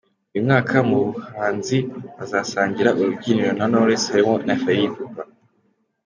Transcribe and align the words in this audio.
Uyu 0.31 0.45
mwaka, 0.47 0.75
mu 0.89 0.99
bahanzi 1.15 1.77
bazasangira 2.17 2.89
urubyiniro 2.99 3.51
na 3.55 3.65
Knowless 3.69 4.05
harimo 4.11 4.33
na 4.47 4.55
Fally 4.61 4.85
Ipupa. 4.87 5.21